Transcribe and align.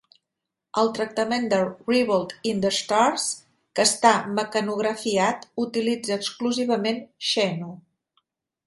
El 0.83 0.87
tractament 0.99 1.43
de 1.51 1.59
"Revolt 1.89 2.33
in 2.53 2.63
the 2.65 2.71
Stars" 2.79 3.27
-que 3.35 3.87
està 3.91 4.15
mecanografiat- 4.41 5.47
utilitza 5.67 6.21
exclusivament 6.21 7.05
"Xenu". 7.33 7.73